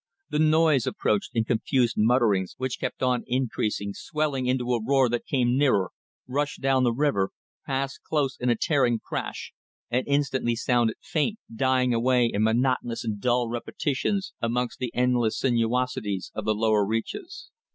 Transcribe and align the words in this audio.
The 0.31 0.39
noise 0.39 0.87
approached 0.87 1.29
in 1.35 1.43
confused 1.43 1.93
mutterings 1.95 2.55
which 2.57 2.79
kept 2.79 3.03
on 3.03 3.23
increasing, 3.27 3.93
swelling 3.93 4.47
into 4.47 4.73
a 4.73 4.83
roar 4.83 5.07
that 5.09 5.27
came 5.27 5.55
nearer, 5.59 5.91
rushed 6.27 6.59
down 6.59 6.83
the 6.83 6.91
river, 6.91 7.29
passed 7.67 7.99
close 8.01 8.35
in 8.35 8.49
a 8.49 8.55
tearing 8.55 8.97
crash 8.97 9.53
and 9.91 10.07
instantly 10.07 10.55
sounded 10.55 10.95
faint, 11.03 11.37
dying 11.55 11.93
away 11.93 12.25
in 12.33 12.41
monotonous 12.41 13.03
and 13.03 13.21
dull 13.21 13.47
repetitions 13.47 14.33
amongst 14.41 14.79
the 14.79 14.89
endless 14.95 15.37
sinuosities 15.37 16.31
of 16.33 16.45
the 16.45 16.55
lower 16.55 16.83
reaches. 16.83 17.51